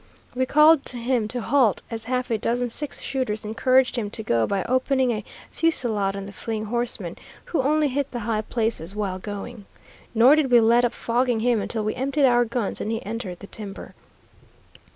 We 0.33 0.47
called 0.47 0.83
to 0.87 0.97
him 0.97 1.27
to 1.27 1.41
halt, 1.41 1.83
as 1.91 2.05
half 2.05 2.31
a 2.31 2.37
dozen 2.39 2.71
six 2.71 3.01
shooters 3.01 3.45
encouraged 3.45 3.97
him 3.97 4.09
to 4.09 4.23
go 4.23 4.47
by 4.47 4.63
opening 4.63 5.11
a 5.11 5.23
fusillade 5.51 6.15
on 6.15 6.25
the 6.25 6.31
fleeing 6.31 6.65
horseman, 6.65 7.17
who 7.45 7.61
only 7.61 7.87
hit 7.87 8.09
the 8.09 8.21
high 8.21 8.41
places 8.41 8.95
while 8.95 9.19
going. 9.19 9.65
Nor 10.15 10.35
did 10.35 10.49
we 10.49 10.59
let 10.59 10.85
up 10.85 10.93
fogging 10.93 11.41
him 11.41 11.61
until 11.61 11.83
we 11.83 11.93
emptied 11.93 12.25
our 12.25 12.45
guns 12.45 12.81
and 12.81 12.89
he 12.89 13.05
entered 13.05 13.41
the 13.41 13.47
timber. 13.53 13.93